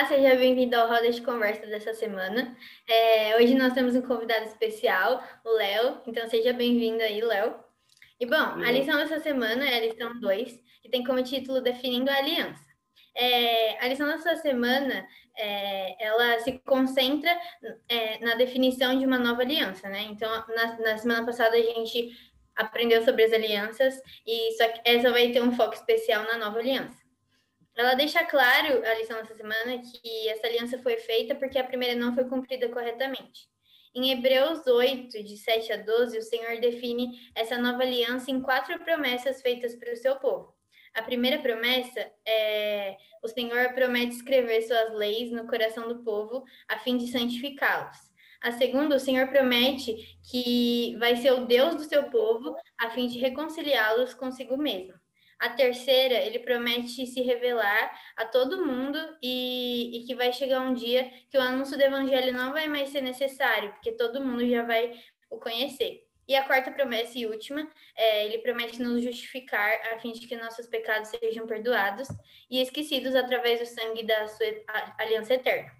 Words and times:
Olá, 0.00 0.08
seja 0.08 0.34
bem-vindo 0.34 0.74
ao 0.76 0.88
Roda 0.88 1.10
de 1.10 1.20
Conversa 1.20 1.66
dessa 1.66 1.92
semana. 1.92 2.56
É, 2.88 3.36
hoje 3.36 3.54
nós 3.54 3.74
temos 3.74 3.94
um 3.94 4.00
convidado 4.00 4.46
especial, 4.46 5.22
o 5.44 5.50
Léo, 5.50 6.00
então 6.06 6.26
seja 6.26 6.54
bem-vindo 6.54 7.02
aí, 7.02 7.20
Léo. 7.20 7.54
E 8.18 8.24
bom, 8.24 8.34
a 8.34 8.72
lição 8.72 8.96
dessa 8.96 9.20
semana 9.20 9.62
é 9.68 9.76
a 9.76 9.80
lição 9.80 10.18
2, 10.18 10.58
que 10.80 10.88
tem 10.88 11.04
como 11.04 11.22
título 11.22 11.60
Definindo 11.60 12.10
a 12.10 12.16
Aliança. 12.16 12.64
É, 13.14 13.84
a 13.84 13.88
lição 13.88 14.06
dessa 14.06 14.36
semana, 14.36 15.06
é, 15.36 16.02
ela 16.02 16.38
se 16.38 16.58
concentra 16.60 17.38
é, 17.86 18.24
na 18.24 18.36
definição 18.36 18.98
de 18.98 19.04
uma 19.04 19.18
nova 19.18 19.42
aliança, 19.42 19.86
né? 19.90 20.04
Então, 20.04 20.30
na, 20.48 20.78
na 20.78 20.96
semana 20.96 21.26
passada 21.26 21.54
a 21.54 21.62
gente 21.62 22.10
aprendeu 22.56 23.04
sobre 23.04 23.24
as 23.24 23.34
alianças 23.34 24.00
e 24.26 24.52
só 24.52 24.66
que 24.66 24.80
essa 24.82 25.10
vai 25.10 25.28
ter 25.28 25.42
um 25.42 25.52
foco 25.52 25.74
especial 25.74 26.24
na 26.24 26.38
nova 26.38 26.58
aliança. 26.58 26.99
Ela 27.80 27.94
deixa 27.94 28.22
claro, 28.26 28.84
a 28.84 28.94
lição 28.94 29.16
dessa 29.16 29.34
semana, 29.34 29.80
que 29.80 30.28
essa 30.28 30.46
aliança 30.46 30.78
foi 30.82 30.98
feita 30.98 31.34
porque 31.34 31.58
a 31.58 31.64
primeira 31.64 31.98
não 31.98 32.14
foi 32.14 32.24
cumprida 32.24 32.68
corretamente. 32.68 33.48
Em 33.94 34.10
Hebreus 34.10 34.66
8, 34.66 35.24
de 35.24 35.38
7 35.38 35.72
a 35.72 35.76
12, 35.78 36.18
o 36.18 36.22
Senhor 36.22 36.60
define 36.60 37.18
essa 37.34 37.56
nova 37.56 37.82
aliança 37.82 38.30
em 38.30 38.42
quatro 38.42 38.78
promessas 38.80 39.40
feitas 39.40 39.74
para 39.74 39.94
o 39.94 39.96
seu 39.96 40.16
povo. 40.16 40.54
A 40.92 41.00
primeira 41.00 41.38
promessa 41.38 42.06
é 42.28 42.98
o 43.22 43.28
Senhor 43.28 43.72
promete 43.72 44.16
escrever 44.16 44.60
suas 44.60 44.92
leis 44.92 45.32
no 45.32 45.46
coração 45.46 45.88
do 45.88 46.04
povo 46.04 46.44
a 46.68 46.78
fim 46.80 46.98
de 46.98 47.10
santificá-los. 47.10 47.96
A 48.42 48.52
segunda, 48.52 48.96
o 48.96 49.00
Senhor 49.00 49.28
promete 49.28 50.18
que 50.30 50.94
vai 50.98 51.16
ser 51.16 51.32
o 51.32 51.46
Deus 51.46 51.76
do 51.76 51.84
seu 51.84 52.10
povo 52.10 52.54
a 52.78 52.90
fim 52.90 53.06
de 53.06 53.18
reconciliá-los 53.18 54.12
consigo 54.12 54.58
mesmo. 54.58 54.99
A 55.40 55.48
terceira, 55.48 56.16
ele 56.16 56.38
promete 56.38 57.06
se 57.06 57.22
revelar 57.22 57.98
a 58.14 58.26
todo 58.26 58.62
mundo 58.62 58.98
e, 59.22 59.90
e, 59.96 60.06
que 60.06 60.14
vai 60.14 60.30
chegar 60.34 60.60
um 60.60 60.74
dia 60.74 61.10
que 61.30 61.38
o 61.38 61.40
anúncio 61.40 61.78
do 61.78 61.82
evangelho 61.82 62.34
não 62.34 62.52
vai 62.52 62.68
mais 62.68 62.90
ser 62.90 63.00
necessário, 63.00 63.72
porque 63.72 63.92
todo 63.92 64.22
mundo 64.22 64.46
já 64.46 64.62
vai 64.62 64.92
o 65.30 65.38
conhecer. 65.38 66.06
E 66.28 66.36
a 66.36 66.44
quarta 66.44 66.70
promessa 66.70 67.18
e 67.18 67.24
última, 67.24 67.66
é, 67.96 68.26
ele 68.26 68.38
promete 68.38 68.82
nos 68.82 69.02
justificar 69.02 69.80
a 69.94 69.98
fim 69.98 70.12
de 70.12 70.26
que 70.26 70.36
nossos 70.36 70.66
pecados 70.66 71.08
sejam 71.08 71.46
perdoados 71.46 72.06
e 72.50 72.60
esquecidos 72.60 73.14
através 73.14 73.60
do 73.60 73.66
sangue 73.66 74.04
da 74.04 74.28
sua 74.28 74.46
aliança 74.98 75.34
eterna. 75.34 75.79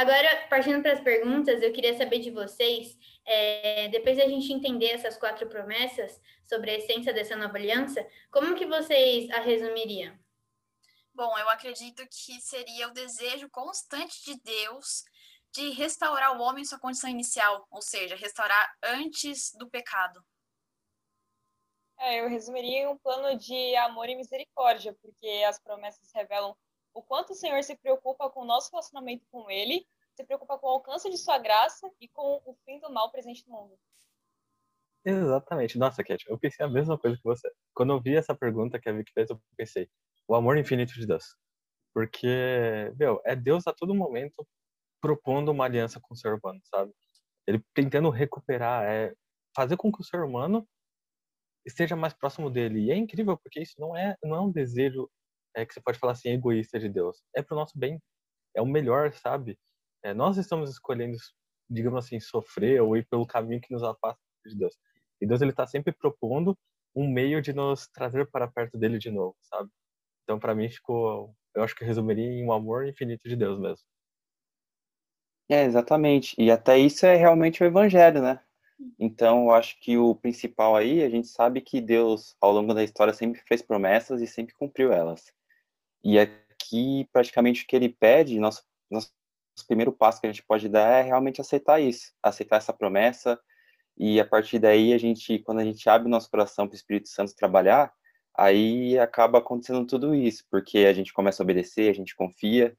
Agora, 0.00 0.46
partindo 0.48 0.80
para 0.80 0.94
as 0.94 1.00
perguntas, 1.02 1.62
eu 1.62 1.74
queria 1.74 1.94
saber 1.94 2.20
de 2.20 2.30
vocês, 2.30 2.96
é, 3.22 3.86
depois 3.88 4.16
de 4.16 4.22
a 4.22 4.28
gente 4.28 4.50
entender 4.50 4.92
essas 4.92 5.18
quatro 5.18 5.46
promessas 5.46 6.18
sobre 6.48 6.70
a 6.70 6.78
essência 6.78 7.12
dessa 7.12 7.36
nova 7.36 7.58
aliança, 7.58 8.08
como 8.30 8.54
que 8.54 8.64
vocês 8.64 9.28
a 9.28 9.40
resumiriam? 9.40 10.18
Bom, 11.12 11.38
eu 11.38 11.50
acredito 11.50 12.02
que 12.06 12.40
seria 12.40 12.88
o 12.88 12.94
desejo 12.94 13.50
constante 13.50 14.24
de 14.24 14.40
Deus 14.40 15.04
de 15.52 15.68
restaurar 15.68 16.34
o 16.34 16.40
homem 16.40 16.62
em 16.62 16.64
sua 16.64 16.80
condição 16.80 17.10
inicial, 17.10 17.66
ou 17.70 17.82
seja, 17.82 18.16
restaurar 18.16 18.74
antes 18.82 19.52
do 19.58 19.68
pecado. 19.68 20.24
É, 21.98 22.22
eu 22.22 22.28
resumiria 22.30 22.84
em 22.84 22.86
um 22.86 22.96
plano 22.96 23.36
de 23.36 23.76
amor 23.76 24.08
e 24.08 24.16
misericórdia, 24.16 24.96
porque 25.02 25.44
as 25.46 25.60
promessas 25.60 26.10
revelam 26.14 26.56
o 26.94 27.02
quanto 27.02 27.30
o 27.30 27.34
Senhor 27.34 27.62
se 27.62 27.76
preocupa 27.76 28.30
com 28.30 28.40
o 28.40 28.44
nosso 28.44 28.70
relacionamento 28.70 29.24
com 29.30 29.50
Ele, 29.50 29.86
se 30.14 30.24
preocupa 30.24 30.58
com 30.58 30.66
o 30.66 30.70
alcance 30.70 31.08
de 31.10 31.18
Sua 31.18 31.38
graça 31.38 31.90
e 32.00 32.08
com 32.08 32.42
o 32.44 32.54
fim 32.64 32.78
do 32.80 32.90
mal 32.90 33.10
presente 33.10 33.46
no 33.48 33.54
mundo. 33.54 33.78
Exatamente. 35.04 35.78
Nossa, 35.78 36.04
Cat, 36.04 36.24
eu 36.28 36.38
pensei 36.38 36.64
a 36.64 36.68
mesma 36.68 36.98
coisa 36.98 37.16
que 37.16 37.22
você. 37.24 37.50
Quando 37.74 37.92
eu 37.92 38.00
vi 38.00 38.16
essa 38.16 38.34
pergunta 38.34 38.78
que 38.78 38.88
a 38.88 38.92
Vicky 38.92 39.12
fez, 39.12 39.30
eu 39.30 39.40
pensei, 39.56 39.88
o 40.28 40.34
amor 40.34 40.58
infinito 40.58 40.92
de 40.92 41.06
Deus. 41.06 41.36
Porque, 41.94 42.92
meu, 42.98 43.20
é 43.24 43.34
Deus 43.34 43.66
a 43.66 43.72
todo 43.72 43.94
momento 43.94 44.46
propondo 45.00 45.50
uma 45.50 45.64
aliança 45.64 45.98
com 46.00 46.12
o 46.14 46.16
ser 46.16 46.34
humano, 46.34 46.60
sabe? 46.64 46.92
Ele 47.46 47.64
tentando 47.74 48.10
recuperar, 48.10 48.84
é 48.84 49.14
fazer 49.56 49.76
com 49.76 49.90
que 49.90 50.00
o 50.00 50.04
ser 50.04 50.22
humano 50.22 50.68
esteja 51.64 51.96
mais 51.96 52.12
próximo 52.12 52.50
dele. 52.50 52.80
E 52.80 52.90
é 52.90 52.96
incrível 52.96 53.38
porque 53.38 53.60
isso 53.60 53.74
não 53.78 53.96
é, 53.96 54.16
não 54.22 54.36
é 54.36 54.40
um 54.40 54.52
desejo 54.52 55.10
é 55.54 55.66
que 55.66 55.74
você 55.74 55.80
pode 55.80 55.98
falar 55.98 56.12
assim, 56.12 56.30
egoísta 56.30 56.78
de 56.78 56.88
Deus. 56.88 57.22
É 57.34 57.42
pro 57.42 57.56
nosso 57.56 57.78
bem. 57.78 58.00
É 58.54 58.62
o 58.62 58.66
melhor, 58.66 59.12
sabe? 59.12 59.58
É, 60.02 60.14
nós 60.14 60.36
estamos 60.36 60.70
escolhendo, 60.70 61.16
digamos 61.68 62.04
assim, 62.04 62.20
sofrer 62.20 62.80
ou 62.82 62.96
ir 62.96 63.06
pelo 63.08 63.26
caminho 63.26 63.60
que 63.60 63.72
nos 63.72 63.82
afasta 63.82 64.20
de 64.46 64.56
Deus. 64.56 64.76
E 65.20 65.26
Deus 65.26 65.40
ele 65.42 65.50
está 65.50 65.66
sempre 65.66 65.92
propondo 65.92 66.56
um 66.94 67.08
meio 67.08 67.42
de 67.42 67.52
nos 67.52 67.86
trazer 67.88 68.28
para 68.30 68.48
perto 68.48 68.78
dele 68.78 68.98
de 68.98 69.10
novo, 69.10 69.36
sabe? 69.42 69.70
Então, 70.24 70.38
para 70.38 70.54
mim, 70.54 70.68
ficou. 70.68 71.34
Eu 71.54 71.62
acho 71.62 71.74
que 71.74 71.84
resumiria 71.84 72.24
em 72.24 72.44
um 72.44 72.52
amor 72.52 72.86
infinito 72.86 73.28
de 73.28 73.36
Deus 73.36 73.58
mesmo. 73.58 73.84
É, 75.48 75.64
exatamente. 75.64 76.34
E 76.38 76.50
até 76.50 76.78
isso 76.78 77.04
é 77.04 77.16
realmente 77.16 77.62
o 77.62 77.66
evangelho, 77.66 78.22
né? 78.22 78.40
Então, 78.98 79.46
eu 79.46 79.50
acho 79.50 79.78
que 79.80 79.98
o 79.98 80.14
principal 80.14 80.76
aí, 80.76 81.02
a 81.02 81.10
gente 81.10 81.28
sabe 81.28 81.60
que 81.60 81.80
Deus, 81.80 82.36
ao 82.40 82.52
longo 82.52 82.72
da 82.72 82.84
história, 82.84 83.12
sempre 83.12 83.42
fez 83.46 83.60
promessas 83.60 84.22
e 84.22 84.26
sempre 84.26 84.54
cumpriu 84.54 84.92
elas. 84.92 85.32
E 86.02 86.18
aqui, 86.18 87.08
praticamente, 87.12 87.64
o 87.64 87.66
que 87.66 87.76
ele 87.76 87.88
pede, 87.88 88.38
nosso, 88.38 88.62
nosso 88.90 89.10
primeiro 89.66 89.92
passo 89.92 90.20
que 90.20 90.26
a 90.26 90.32
gente 90.32 90.44
pode 90.44 90.68
dar 90.68 91.00
é 91.00 91.02
realmente 91.02 91.40
aceitar 91.40 91.80
isso, 91.80 92.12
aceitar 92.22 92.56
essa 92.56 92.72
promessa. 92.72 93.38
E 93.96 94.18
a 94.20 94.24
partir 94.24 94.58
daí, 94.58 94.92
a 94.94 94.98
gente, 94.98 95.38
quando 95.40 95.60
a 95.60 95.64
gente 95.64 95.88
abre 95.88 96.08
o 96.08 96.10
nosso 96.10 96.30
coração 96.30 96.66
para 96.66 96.74
o 96.74 96.76
Espírito 96.76 97.08
Santo 97.08 97.34
trabalhar, 97.36 97.92
aí 98.36 98.98
acaba 98.98 99.38
acontecendo 99.38 99.86
tudo 99.86 100.14
isso, 100.14 100.44
porque 100.50 100.78
a 100.78 100.92
gente 100.92 101.12
começa 101.12 101.42
a 101.42 101.44
obedecer, 101.44 101.90
a 101.90 101.94
gente 101.94 102.16
confia, 102.16 102.74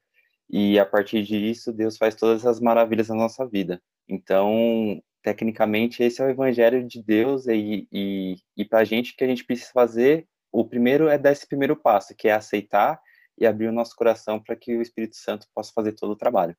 e 0.50 0.78
a 0.78 0.84
partir 0.84 1.22
disso, 1.22 1.72
Deus 1.72 1.96
faz 1.96 2.14
todas 2.14 2.44
as 2.44 2.60
maravilhas 2.60 3.08
na 3.08 3.14
nossa 3.14 3.46
vida. 3.46 3.80
Então, 4.08 5.00
tecnicamente, 5.22 6.02
esse 6.02 6.20
é 6.20 6.26
o 6.26 6.30
evangelho 6.30 6.86
de 6.86 7.02
Deus, 7.02 7.46
e, 7.46 7.86
e, 7.92 8.36
e 8.56 8.64
para 8.64 8.80
a 8.80 8.84
gente, 8.84 9.12
o 9.12 9.16
que 9.16 9.24
a 9.24 9.28
gente 9.28 9.44
precisa 9.44 9.70
fazer, 9.72 10.26
o 10.50 10.64
primeiro 10.64 11.08
é 11.08 11.16
dar 11.16 11.32
esse 11.32 11.46
primeiro 11.46 11.76
passo, 11.76 12.14
que 12.14 12.28
é 12.28 12.32
aceitar 12.32 13.00
e 13.38 13.46
abrir 13.46 13.68
o 13.68 13.72
nosso 13.72 13.94
coração 13.96 14.42
para 14.42 14.56
que 14.56 14.76
o 14.76 14.82
Espírito 14.82 15.16
Santo 15.16 15.46
possa 15.54 15.72
fazer 15.72 15.92
todo 15.92 16.12
o 16.12 16.16
trabalho. 16.16 16.56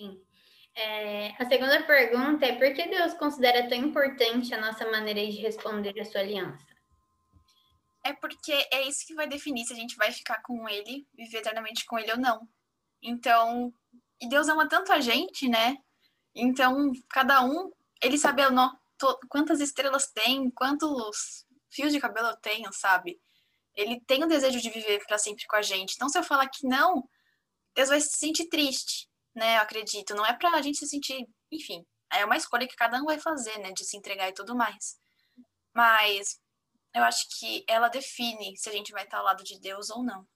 Sim. 0.00 0.20
É, 0.76 1.28
a 1.40 1.46
segunda 1.46 1.82
pergunta 1.84 2.44
é 2.44 2.56
por 2.56 2.74
que 2.74 2.88
Deus 2.88 3.14
considera 3.14 3.68
tão 3.68 3.78
importante 3.78 4.52
a 4.52 4.60
nossa 4.60 4.90
maneira 4.90 5.20
de 5.20 5.38
responder 5.40 5.98
à 6.00 6.04
sua 6.04 6.20
aliança? 6.20 6.66
É 8.04 8.12
porque 8.12 8.52
é 8.72 8.82
isso 8.82 9.06
que 9.06 9.14
vai 9.14 9.28
definir 9.28 9.64
se 9.64 9.72
a 9.72 9.76
gente 9.76 9.96
vai 9.96 10.10
ficar 10.10 10.42
com 10.42 10.68
ele, 10.68 11.06
viver 11.14 11.38
eternamente 11.38 11.86
com 11.86 11.98
ele 11.98 12.12
ou 12.12 12.18
não. 12.18 12.46
Então, 13.00 13.72
e 14.20 14.28
Deus 14.28 14.48
ama 14.48 14.68
tanto 14.68 14.92
a 14.92 15.00
gente, 15.00 15.48
né? 15.48 15.78
Então, 16.34 16.92
cada 17.08 17.44
um, 17.44 17.72
ele 18.02 18.18
sabe 18.18 18.42
quantas 19.28 19.60
estrelas 19.60 20.10
tem, 20.10 20.50
quantos 20.50 21.46
fios 21.70 21.92
de 21.92 22.00
cabelo 22.00 22.28
eu 22.28 22.36
tenho, 22.36 22.72
sabe? 22.72 23.20
Ele 23.74 24.00
tem 24.06 24.22
o 24.22 24.28
desejo 24.28 24.60
de 24.60 24.70
viver 24.70 25.04
para 25.06 25.18
sempre 25.18 25.46
com 25.46 25.56
a 25.56 25.62
gente. 25.62 25.94
Então, 25.94 26.08
se 26.08 26.18
eu 26.18 26.22
falar 26.22 26.48
que 26.48 26.66
não, 26.66 27.08
Deus 27.74 27.88
vai 27.88 28.00
se 28.00 28.16
sentir 28.16 28.48
triste, 28.48 29.08
né? 29.34 29.56
Eu 29.56 29.62
acredito. 29.62 30.14
Não 30.14 30.24
é 30.24 30.32
pra 30.32 30.62
gente 30.62 30.78
se 30.78 30.86
sentir, 30.86 31.26
enfim, 31.50 31.84
é 32.12 32.24
uma 32.24 32.36
escolha 32.36 32.68
que 32.68 32.76
cada 32.76 33.00
um 33.00 33.04
vai 33.04 33.18
fazer, 33.18 33.58
né? 33.58 33.72
De 33.72 33.84
se 33.84 33.96
entregar 33.96 34.28
e 34.28 34.34
tudo 34.34 34.54
mais. 34.54 34.98
Mas 35.74 36.40
eu 36.94 37.02
acho 37.02 37.26
que 37.38 37.64
ela 37.68 37.88
define 37.88 38.56
se 38.56 38.68
a 38.68 38.72
gente 38.72 38.92
vai 38.92 39.04
estar 39.04 39.18
ao 39.18 39.24
lado 39.24 39.42
de 39.42 39.58
Deus 39.58 39.90
ou 39.90 40.02
não. 40.02 40.26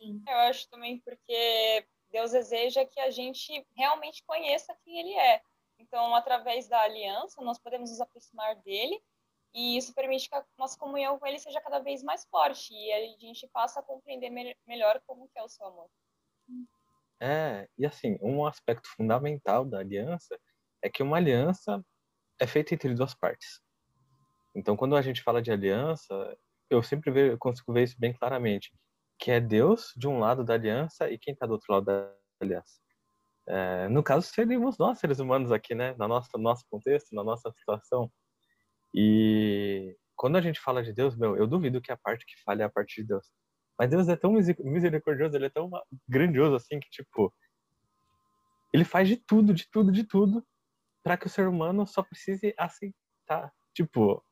Eu 0.00 0.36
acho 0.48 0.68
também 0.68 1.00
porque 1.00 1.86
Deus 2.10 2.30
deseja 2.30 2.84
que 2.84 3.00
a 3.00 3.10
gente 3.10 3.66
realmente 3.74 4.22
conheça 4.24 4.76
quem 4.84 5.00
Ele 5.00 5.14
é. 5.14 5.42
Então, 5.78 6.14
através 6.14 6.68
da 6.68 6.80
aliança, 6.80 7.40
nós 7.42 7.58
podemos 7.58 7.90
nos 7.90 8.00
aproximar 8.00 8.56
dele 8.56 9.00
e 9.54 9.76
isso 9.76 9.94
permite 9.94 10.28
que 10.28 10.34
a 10.34 10.44
nossa 10.58 10.78
comunhão 10.78 11.18
com 11.18 11.26
ele 11.26 11.38
seja 11.38 11.60
cada 11.60 11.78
vez 11.78 12.02
mais 12.02 12.24
forte 12.26 12.72
e 12.72 12.92
a 12.92 13.00
gente 13.18 13.48
passa 13.48 13.80
a 13.80 13.82
compreender 13.82 14.30
me 14.30 14.56
melhor 14.66 15.00
como 15.06 15.28
é 15.34 15.42
o 15.42 15.48
seu 15.48 15.66
amor. 15.66 15.88
É, 17.20 17.68
e 17.76 17.84
assim, 17.84 18.18
um 18.22 18.46
aspecto 18.46 18.88
fundamental 18.96 19.64
da 19.64 19.78
aliança 19.78 20.38
é 20.82 20.88
que 20.88 21.02
uma 21.02 21.16
aliança 21.16 21.84
é 22.38 22.46
feita 22.46 22.74
entre 22.74 22.94
duas 22.94 23.14
partes. 23.14 23.60
Então, 24.54 24.76
quando 24.76 24.96
a 24.96 25.02
gente 25.02 25.22
fala 25.22 25.42
de 25.42 25.50
aliança, 25.50 26.36
eu 26.70 26.82
sempre 26.82 27.10
vejo, 27.10 27.38
consigo 27.38 27.72
ver 27.72 27.84
isso 27.84 27.96
bem 27.98 28.12
claramente, 28.12 28.72
que 29.18 29.30
é 29.30 29.40
Deus 29.40 29.92
de 29.96 30.06
um 30.06 30.18
lado 30.18 30.44
da 30.44 30.54
aliança 30.54 31.10
e 31.10 31.18
quem 31.18 31.34
está 31.34 31.46
do 31.46 31.52
outro 31.52 31.72
lado 31.72 31.86
da 31.86 32.14
aliança. 32.40 32.80
É, 33.46 33.88
no 33.88 34.02
caso, 34.02 34.26
seríamos 34.26 34.78
nós, 34.78 34.98
seres 34.98 35.18
humanos 35.18 35.50
aqui, 35.50 35.74
né? 35.74 35.94
Na 35.98 36.06
nossa, 36.06 36.28
no 36.34 36.42
nosso 36.42 36.64
contexto, 36.70 37.14
na 37.14 37.24
nossa 37.24 37.50
situação. 37.52 38.10
E 38.94 39.37
quando 40.18 40.36
a 40.36 40.40
gente 40.40 40.60
fala 40.60 40.82
de 40.82 40.92
Deus, 40.92 41.16
meu, 41.16 41.36
eu 41.36 41.46
duvido 41.46 41.80
que 41.80 41.92
a 41.92 41.96
parte 41.96 42.26
que 42.26 42.42
falha 42.42 42.64
é 42.64 42.66
a 42.66 42.70
parte 42.70 43.00
de 43.00 43.06
Deus. 43.06 43.24
Mas 43.78 43.88
Deus 43.88 44.08
é 44.08 44.16
tão 44.16 44.32
misericordioso, 44.32 45.36
ele 45.36 45.46
é 45.46 45.50
tão 45.50 45.70
grandioso 46.08 46.56
assim 46.56 46.80
que, 46.80 46.90
tipo, 46.90 47.32
ele 48.74 48.84
faz 48.84 49.08
de 49.08 49.16
tudo, 49.16 49.54
de 49.54 49.70
tudo, 49.70 49.92
de 49.92 50.02
tudo, 50.02 50.44
para 51.04 51.16
que 51.16 51.26
o 51.26 51.30
ser 51.30 51.46
humano 51.46 51.86
só 51.86 52.02
precise 52.02 52.52
aceitar. 52.58 53.52
Tipo, 53.72 54.22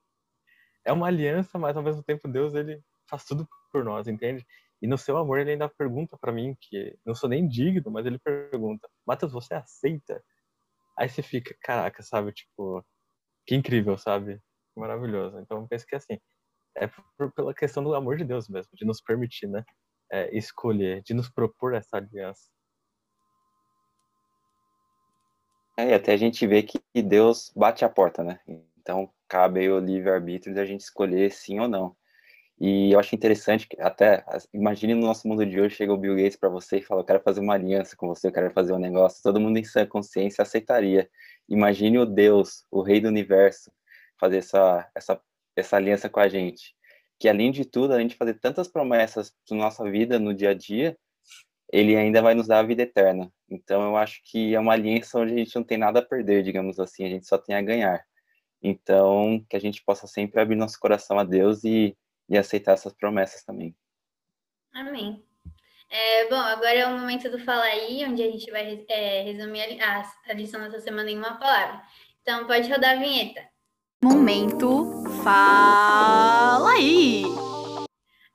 é 0.85 0.93
uma 0.93 1.07
aliança, 1.07 1.57
mas 1.57 1.77
ao 1.77 1.83
mesmo 1.85 2.03
tempo 2.03 2.27
Deus, 2.27 2.53
ele 2.55 2.83
faz 3.09 3.25
tudo 3.25 3.49
por 3.73 3.85
nós, 3.85 4.09
entende? 4.09 4.45
E 4.83 4.89
no 4.89 4.99
seu 4.99 5.17
amor 5.17 5.39
ele 5.39 5.53
ainda 5.53 5.69
pergunta 5.69 6.19
para 6.21 6.33
mim 6.33 6.57
que 6.61 6.99
não 7.07 7.15
sou 7.15 7.31
nem 7.31 7.47
digno, 7.47 7.93
mas 7.93 8.05
ele 8.05 8.19
pergunta: 8.19 8.89
"Matheus, 9.07 9.33
você 9.33 9.55
aceita?" 9.55 10.21
Aí 10.99 11.09
você 11.09 11.23
fica, 11.23 11.57
caraca, 11.63 12.03
sabe, 12.03 12.33
tipo, 12.33 12.85
que 13.47 13.55
incrível, 13.55 13.97
sabe? 13.97 14.41
Maravilhoso. 14.77 15.41
Então 15.41 15.61
eu 15.61 15.67
penso 15.67 15.87
que 15.87 15.97
assim, 15.97 16.19
é 16.77 16.87
por, 16.87 17.33
pela 17.33 17.55
questão 17.55 17.83
do 17.83 17.95
amor 17.95 18.17
de 18.17 18.25
Deus 18.25 18.49
mesmo, 18.49 18.71
de 18.75 18.85
nos 18.85 19.01
permitir, 19.01 19.49
né, 19.49 19.65
é, 20.13 20.37
escolher, 20.37 21.03
de 21.03 21.15
nos 21.15 21.31
propor 21.31 21.75
essa 21.75 21.97
aliança. 21.97 22.51
É, 25.79 25.91
e 25.91 25.95
até 25.95 26.13
a 26.13 26.17
gente 26.17 26.47
vê 26.47 26.63
que 26.63 26.81
Deus 27.03 27.53
bate 27.55 27.85
a 27.85 27.89
porta, 27.89 28.25
né? 28.25 28.41
Então 28.79 29.11
cabe 29.29 29.69
o 29.69 29.79
livre-arbítrio 29.79 30.55
de 30.55 30.61
a 30.61 30.65
gente 30.65 30.81
escolher 30.81 31.31
sim 31.33 31.59
ou 31.61 31.69
não. 31.69 31.95
E 32.59 32.93
eu 32.93 32.99
acho 32.99 33.15
interessante 33.15 33.69
que 33.69 33.79
até, 33.81 34.25
imagine 34.55 34.95
no 34.95 35.07
nosso 35.07 35.29
mundo 35.29 35.45
de 35.45 35.61
hoje, 35.61 35.77
chega 35.77 35.93
o 35.93 35.97
Bill 35.99 36.17
Gates 36.17 36.37
para 36.37 36.49
você 36.49 36.79
e 36.79 36.83
fala, 36.83 37.03
eu 37.03 37.05
quero 37.05 37.21
fazer 37.21 37.41
uma 37.41 37.53
aliança 37.53 37.95
com 37.95 38.09
você, 38.09 38.29
eu 38.29 38.33
quero 38.33 38.51
fazer 38.53 38.73
um 38.73 38.79
negócio. 38.79 39.23
Todo 39.23 39.41
mundo 39.41 39.59
em 39.59 39.65
sã 39.65 39.85
consciência 39.85 40.41
aceitaria. 40.41 41.11
Imagine 41.47 41.99
o 41.99 42.07
Deus, 42.07 42.65
o 42.71 42.81
rei 42.81 42.99
do 42.99 43.09
universo, 43.09 43.71
fazer 44.19 44.39
essa, 44.39 44.91
essa, 44.95 45.21
essa 45.55 45.77
aliança 45.77 46.09
com 46.09 46.21
a 46.21 46.29
gente. 46.29 46.75
Que 47.19 47.29
além 47.29 47.51
de 47.51 47.65
tudo, 47.65 47.95
além 47.95 48.07
de 48.07 48.17
fazer 48.17 48.35
tantas 48.35 48.69
promessas 48.69 49.35
para 49.47 49.57
nossa 49.57 49.89
vida 49.91 50.19
no 50.19 50.35
dia 50.35 50.51
a 50.51 50.55
dia, 50.55 50.97
ele 51.73 51.97
ainda 51.97 52.23
vai 52.23 52.35
nos 52.35 52.47
dar 52.47 52.61
a 52.61 52.63
vida 52.63 52.83
eterna. 52.83 53.33
Então 53.49 53.83
eu 53.83 53.97
acho 53.97 54.21
que 54.25 54.55
é 54.55 54.61
uma 54.61 54.73
aliança 54.73 55.19
onde 55.19 55.35
a 55.35 55.37
gente 55.39 55.57
não 55.57 55.65
tem 55.65 55.79
nada 55.79 56.01
a 56.01 56.05
perder, 56.05 56.43
digamos 56.43 56.79
assim, 56.79 57.05
a 57.05 57.09
gente 57.09 57.27
só 57.27 57.39
tem 57.39 57.57
a 57.57 57.63
ganhar. 57.63 58.05
Então, 58.63 59.45
que 59.49 59.57
a 59.57 59.61
gente 59.61 59.83
possa 59.85 60.07
sempre 60.07 60.41
abrir 60.41 60.57
nosso 60.57 60.79
coração 60.81 61.19
a 61.19 61.25
Deus 61.25 61.65
e 61.65 61.97
e 62.29 62.37
aceitar 62.37 62.73
essas 62.73 62.93
promessas 62.93 63.43
também. 63.45 63.75
Amém. 64.73 65.25
É, 65.89 66.29
bom, 66.29 66.37
agora 66.37 66.75
é 66.75 66.87
o 66.87 66.99
momento 66.99 67.31
do 67.31 67.39
Fala 67.39 67.65
Aí, 67.65 68.05
onde 68.05 68.23
a 68.23 68.31
gente 68.31 68.51
vai 68.51 68.85
é, 68.89 69.23
resumir 69.23 69.81
a, 69.81 70.03
a 70.29 70.33
lição 70.33 70.61
dessa 70.61 70.81
semana 70.81 71.11
em 71.11 71.17
uma 71.17 71.39
palavra. 71.39 71.81
Então, 72.23 72.47
pode 72.47 72.69
rodar 72.71 72.97
a 72.97 73.01
vinheta. 73.01 73.49
Momento 74.03 75.03
Fala 75.25 76.73
Aí! 76.73 77.25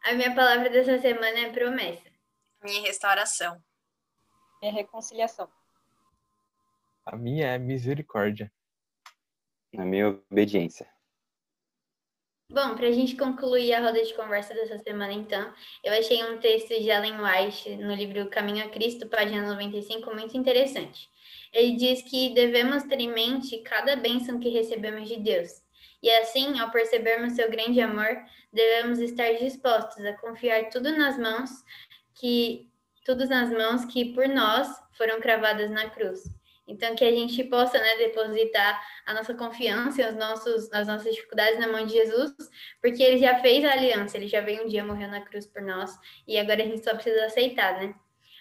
A 0.04 0.14
minha 0.14 0.34
palavra 0.34 0.70
dessa 0.70 1.00
semana 1.00 1.40
é 1.40 1.52
promessa. 1.52 2.10
Minha 2.64 2.82
restauração. 2.82 3.62
Minha 4.62 4.74
reconciliação. 4.74 5.48
A 7.06 7.16
minha 7.16 7.48
é 7.48 7.58
misericórdia. 7.58 8.52
A 9.78 9.86
minha 9.86 10.10
obediência. 10.10 10.88
Bom, 12.50 12.76
para 12.76 12.88
a 12.88 12.92
gente 12.92 13.16
concluir 13.16 13.74
a 13.74 13.82
roda 13.82 14.04
de 14.04 14.14
conversa 14.16 14.54
dessa 14.54 14.78
semana, 14.80 15.14
então, 15.14 15.54
eu 15.84 15.94
achei 15.94 16.22
um 16.24 16.40
texto 16.40 16.70
de 16.70 16.90
Ellen 16.90 17.22
White 17.22 17.78
no 17.78 17.94
livro 17.94 18.30
Caminho 18.30 18.66
a 18.66 18.70
Cristo, 18.70 19.08
página 19.08 19.54
95, 19.54 20.14
muito 20.14 20.36
interessante. 20.36 21.10
Ele 21.54 21.76
diz 21.76 22.02
que 22.02 22.34
devemos 22.34 22.84
ter 22.84 23.00
em 23.00 23.12
mente 23.12 23.58
cada 23.60 23.96
bênção 23.96 24.40
que 24.40 24.50
recebemos 24.50 25.08
de 25.08 25.18
Deus. 25.18 25.62
E 26.02 26.10
assim, 26.10 26.60
ao 26.60 26.72
percebermos 26.72 27.34
seu 27.34 27.50
grande 27.50 27.80
amor, 27.80 28.18
devemos 28.52 29.00
estar 29.00 29.34
dispostos 29.34 30.04
a 30.06 30.14
confiar 30.14 30.70
tudo 30.70 30.92
nas 30.98 31.18
mãos 31.18 31.50
que 32.16 32.70
tudo 33.06 33.28
nas 33.28 33.50
mãos 33.50 33.86
que 33.86 34.14
por 34.14 34.28
nós 34.28 34.68
foram 34.94 35.20
cravadas 35.20 35.70
na 35.70 35.90
cruz. 35.90 36.24
Então, 36.68 36.96
que 36.96 37.04
a 37.04 37.12
gente 37.12 37.44
possa 37.46 37.78
né, 37.78 37.98
depositar 37.98 38.82
a 39.06 39.14
nossa 39.14 39.34
confiança 39.34 40.02
e 40.02 40.06
os 40.06 40.16
nossos, 40.16 40.72
as 40.72 40.88
nossas 40.88 41.14
dificuldades 41.14 41.60
na 41.60 41.68
mão 41.68 41.86
de 41.86 41.92
Jesus, 41.92 42.34
porque 42.82 43.02
ele 43.04 43.18
já 43.18 43.40
fez 43.40 43.66
a 43.66 43.74
aliança, 43.74 44.18
ele 44.18 44.28
já 44.28 44.40
veio 44.40 44.64
um 44.64 44.68
dia, 44.68 44.84
morreu 44.84 45.10
na 45.10 45.22
cruz 45.22 45.46
por 45.46 45.62
nós, 45.62 45.92
e 46.28 46.38
agora 46.38 46.62
a 46.64 46.66
gente 46.66 46.84
só 46.84 46.94
precisa 46.94 47.26
aceitar, 47.26 47.80
né? 47.82 47.94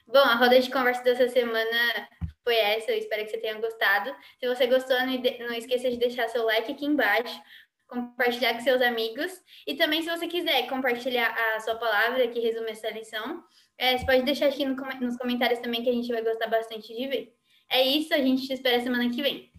Bom, 0.06 0.18
a 0.18 0.34
roda 0.34 0.60
de 0.60 0.70
conversa 0.70 1.02
dessa 1.02 1.28
semana 1.28 2.08
foi 2.44 2.56
essa, 2.56 2.90
eu 2.90 2.98
espero 2.98 3.24
que 3.24 3.30
você 3.30 3.38
tenha 3.38 3.54
gostado. 3.54 4.14
Se 4.38 4.48
você 4.48 4.66
gostou, 4.66 4.96
não 5.00 5.54
esqueça 5.54 5.90
de 5.90 5.96
deixar 5.96 6.28
seu 6.28 6.44
like 6.44 6.72
aqui 6.72 6.86
embaixo, 6.86 7.40
compartilhar 7.86 8.54
com 8.54 8.60
seus 8.60 8.80
amigos, 8.80 9.32
e 9.66 9.74
também, 9.74 10.02
se 10.02 10.10
você 10.10 10.28
quiser 10.28 10.68
compartilhar 10.68 11.34
a 11.54 11.60
sua 11.60 11.74
palavra 11.74 12.26
que 12.28 12.38
resume 12.38 12.70
essa 12.70 12.88
lição, 12.90 13.42
é, 13.76 13.98
você 13.98 14.06
pode 14.06 14.22
deixar 14.22 14.46
aqui 14.46 14.64
no, 14.64 14.74
nos 14.74 15.16
comentários 15.16 15.58
também, 15.60 15.82
que 15.82 15.90
a 15.90 15.92
gente 15.92 16.12
vai 16.12 16.22
gostar 16.22 16.46
bastante 16.46 16.94
de 16.94 17.08
ver. 17.08 17.34
É 17.68 17.82
isso, 17.82 18.14
a 18.14 18.18
gente 18.18 18.46
te 18.46 18.52
espera 18.52 18.80
semana 18.80 19.10
que 19.10 19.22
vem. 19.22 19.50